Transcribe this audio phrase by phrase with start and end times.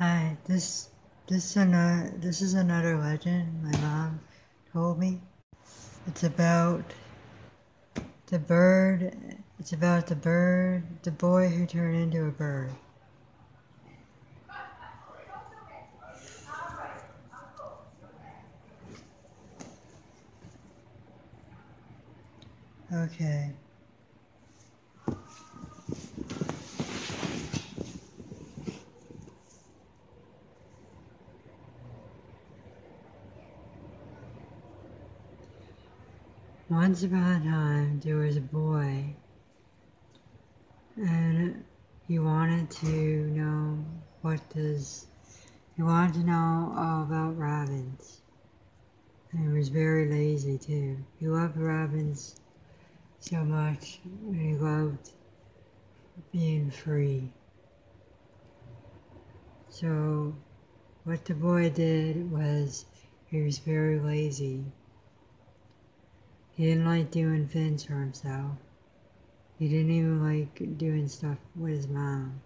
[0.00, 0.88] Hi, this
[1.26, 4.18] this another uh, this is another legend my mom
[4.72, 5.20] told me.
[6.06, 6.82] It's about
[8.28, 9.14] the bird.
[9.58, 12.70] It's about the bird, the boy who turned into a bird.
[22.90, 23.52] Okay.
[36.70, 39.04] Once upon a time, there was a boy,
[40.94, 41.64] and
[42.06, 43.84] he wanted to know
[44.22, 45.08] what does
[45.74, 48.20] he wanted to know all about robins.
[49.32, 50.96] And he was very lazy too.
[51.18, 52.36] He loved robins
[53.18, 55.10] so much, and he loved
[56.30, 57.32] being free.
[59.70, 60.32] So,
[61.02, 62.84] what the boy did was
[63.28, 64.62] he was very lazy
[66.60, 68.52] he didn't like doing things for himself.
[69.58, 72.38] He didn't even like doing stuff with his mom.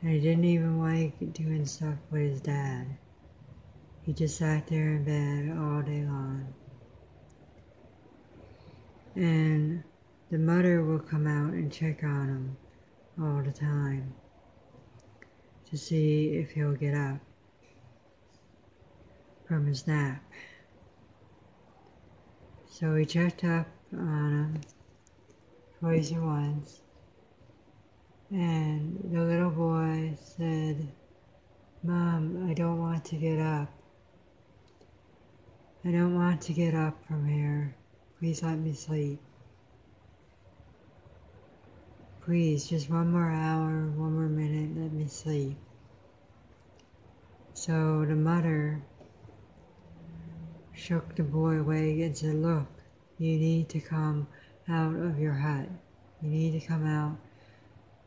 [0.00, 2.86] And he didn't even like doing stuff with his dad.
[4.06, 6.54] He just sat there in bed all day long.
[9.14, 9.84] And
[10.30, 12.56] the mother will come out and check on him
[13.20, 14.14] all the time
[15.68, 17.18] to see if he'll get up
[19.46, 20.22] from his nap.
[22.72, 24.60] So we checked up on him
[25.80, 26.80] twice or once.
[28.30, 30.88] And the little boy said,
[31.82, 33.68] Mom, I don't want to get up.
[35.84, 37.74] I don't want to get up from here.
[38.20, 39.18] Please let me sleep.
[42.24, 45.56] Please, just one more hour, one more minute, let me sleep.
[47.52, 48.80] So the mother
[50.80, 52.66] shook the boy awake and said, Look,
[53.18, 54.26] you need to come
[54.66, 55.68] out of your hut.
[56.22, 57.18] You need to come out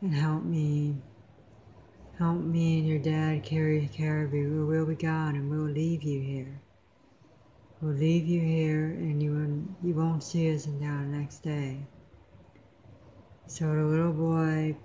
[0.00, 0.96] and help me.
[2.18, 6.02] Help me and your dad carry the caribou, or we'll be gone and we'll leave
[6.02, 6.60] you here.
[7.80, 11.78] We'll leave you here and you, won't, you won't see us until the next day.
[13.48, 14.76] So the little boy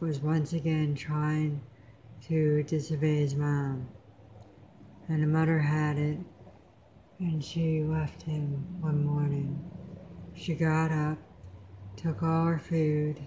[0.00, 1.62] was once again trying
[2.28, 3.88] to disobey his mom.
[5.08, 6.18] And the mother had it
[7.20, 9.62] and she left him one morning.
[10.34, 11.18] She got up,
[11.96, 13.20] took all her food,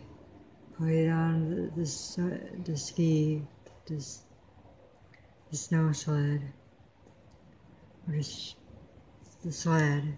[0.76, 3.44] put it on the, the, the ski,
[3.86, 4.04] the,
[5.52, 6.42] the snow sled,
[8.08, 8.54] or the,
[9.44, 10.16] the sled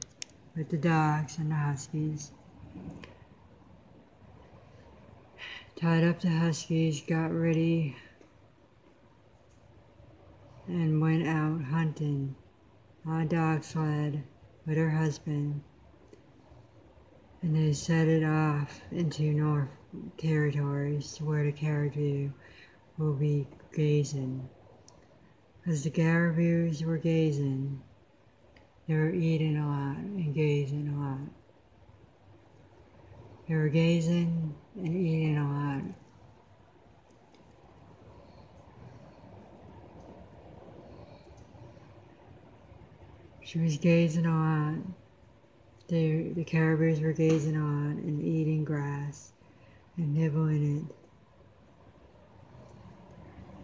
[0.56, 2.31] with the dogs and the huskies.
[5.75, 7.97] Tied up the huskies, got ready,
[10.68, 12.34] and went out hunting
[13.08, 14.24] on a dog sled
[14.66, 15.62] with her husband,
[17.42, 19.70] and they set it off into North
[20.18, 22.32] territories where the caribou
[22.98, 24.50] will be gazing.
[25.68, 27.82] As the caribous were gazing,
[28.88, 31.30] they were eating a lot and gazing a lot.
[33.48, 36.05] They were gazing and eating a lot.
[43.45, 44.95] She was gazing on.
[45.88, 49.31] The, the caribous were gazing on and eating grass
[49.97, 50.85] and nibbling it.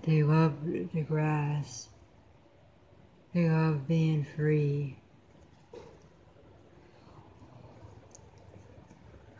[0.07, 1.87] They loved the grass.
[3.33, 4.97] They loved being free.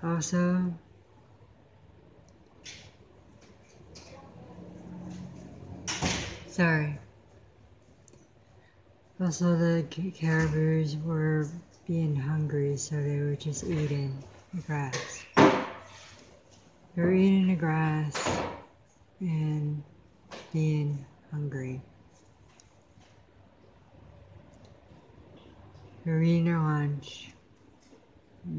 [0.01, 0.73] Also,
[6.47, 7.00] sorry.
[9.31, 11.47] Also, the caribous were
[11.87, 14.21] being hungry, so they were just eating
[14.53, 15.23] the grass.
[15.37, 18.41] They were eating the grass
[19.21, 19.81] and
[20.51, 21.81] being hungry.
[26.03, 27.31] They were eating their lunch,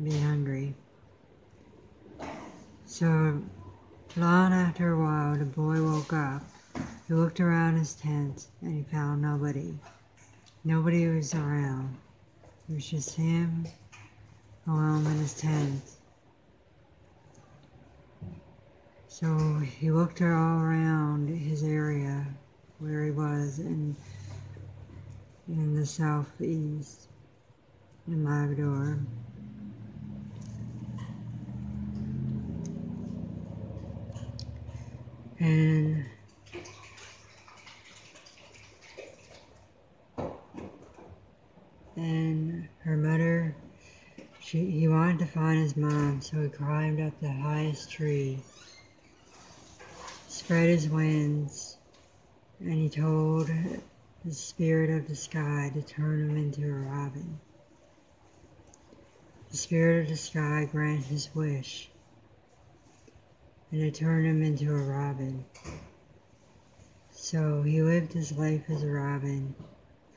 [0.02, 0.74] being hungry.
[2.86, 3.42] So,
[4.16, 6.42] long after a while, the boy woke up.
[7.06, 9.74] He looked around his tent and he found nobody.
[10.64, 11.96] Nobody was around.
[12.68, 13.66] It was just him
[14.68, 15.82] alone in his tent.
[19.08, 22.24] So he looked all around his area
[22.78, 23.96] where he was in
[25.48, 27.08] in the southeast
[28.06, 28.98] in Labrador.
[35.40, 36.04] And
[41.96, 43.54] and her mother.
[44.40, 48.42] She, he wanted to find his mom, so he climbed up the highest tree,
[50.26, 51.76] spread his wings,
[52.60, 53.48] and he told
[54.24, 57.38] the spirit of the sky to turn him into a robin.
[59.50, 61.88] The spirit of the sky granted his wish,
[63.70, 65.44] and it turned him into a robin.
[67.12, 69.54] So he lived his life as a robin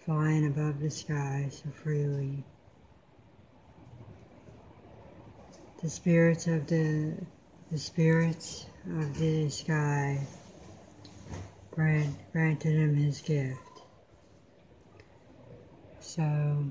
[0.05, 2.43] flying above the sky so freely.
[5.81, 7.15] The spirits of the
[7.71, 8.67] the spirits
[8.99, 10.19] of the sky
[11.71, 13.59] grant, granted him his gift.
[15.99, 16.63] So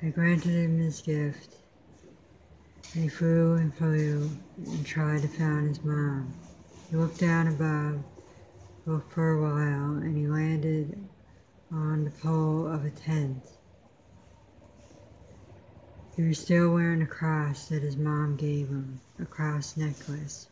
[0.00, 1.56] I granted him his gift.
[2.94, 6.32] And he flew and flew and tried to find his mom.
[6.88, 8.04] He looked down above,
[8.86, 11.08] looked for a while, and he landed
[11.70, 13.42] on the pole of a tent.
[16.14, 20.48] He was still wearing a cross that his mom gave him, a cross necklace.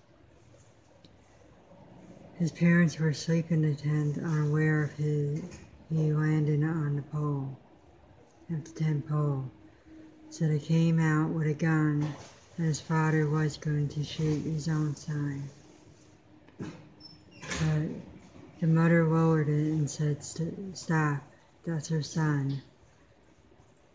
[2.39, 7.59] His parents were asleep in the tent, unaware of his he landed on the pole,
[8.51, 9.53] at the tent pole.
[10.31, 12.17] So they came out with a gun,
[12.57, 15.51] and his father was going to shoot his own son.
[17.59, 18.12] But
[18.63, 21.21] the mother lowered it and said, Stop,
[21.67, 22.63] that's her son.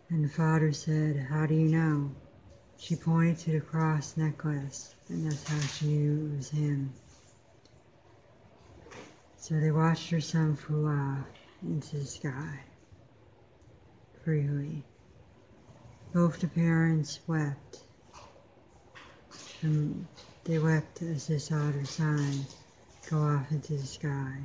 [0.10, 2.12] And the father said, How do you know?
[2.76, 6.92] She pointed to the cross necklace, and that's how she knew it was him.
[9.38, 11.28] So they watched her son fly off
[11.64, 12.60] into the sky
[14.26, 14.84] freely.
[16.14, 17.86] Both the parents wept,
[19.62, 20.06] and
[20.44, 22.46] they wept as they saw their son
[23.10, 24.44] go off into the sky.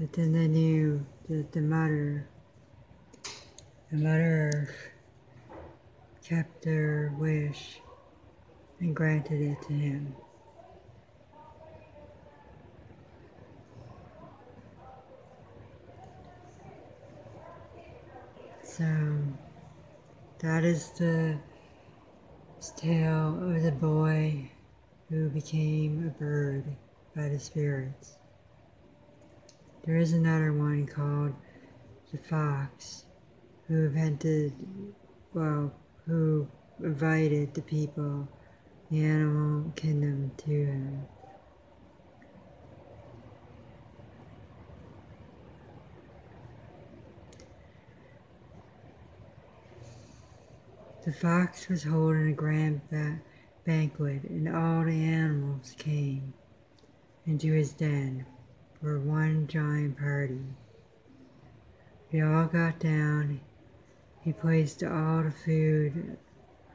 [0.00, 2.26] But then they knew that the mother
[3.90, 4.74] the Mother
[6.26, 7.82] kept their wish
[8.80, 10.16] and granted it to him.
[18.62, 18.84] So
[20.38, 21.36] that is the
[22.76, 24.50] tale of the boy
[25.10, 26.64] who became a bird
[27.14, 28.19] by the spirits.
[29.90, 31.34] There is another one called
[32.12, 33.06] the fox
[33.66, 34.52] who invented,
[35.34, 35.72] well,
[36.06, 36.46] who
[36.78, 38.28] invited the people,
[38.88, 41.08] the animal kingdom to him.
[51.02, 53.18] The fox was holding a grand ba
[53.64, 56.32] banquet, and all the animals came
[57.26, 58.24] into his den
[58.80, 60.42] for one giant party.
[62.10, 63.40] They all got down
[64.22, 66.18] he placed all the food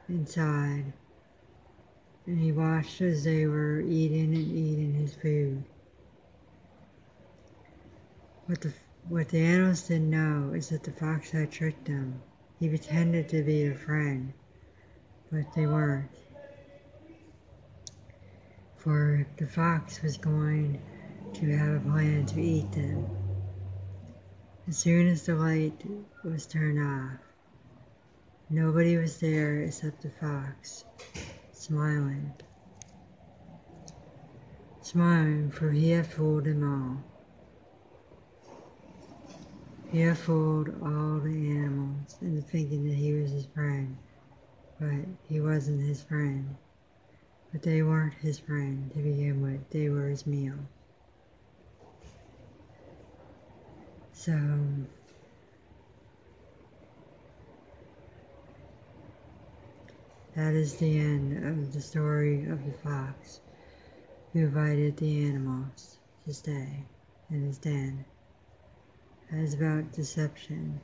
[0.08, 0.92] inside,
[2.26, 5.62] and he watched as they were eating and eating his food.
[8.46, 8.72] What the,
[9.08, 12.20] what the animals didn't know is that the fox had tricked them.
[12.58, 14.32] He pretended to be a friend,
[15.30, 16.10] but they weren't.
[18.76, 20.80] For the fox was going
[21.40, 23.10] to have a plan to eat them.
[24.66, 25.84] As soon as the light
[26.24, 27.20] was turned off,
[28.48, 30.84] Nobody was there except the fox,
[31.52, 32.32] smiling.
[34.80, 37.02] Smiling, for he had fooled them all.
[39.90, 43.96] He had fooled all the animals into thinking that he was his friend,
[44.78, 46.56] but he wasn't his friend.
[47.50, 50.54] But they weren't his friend to begin with, they were his meal.
[54.26, 54.32] So,
[60.34, 63.38] That is the end of the story of the fox
[64.32, 66.86] who invited the animals to stay
[67.30, 68.04] in his den.
[69.30, 70.80] That is about deception.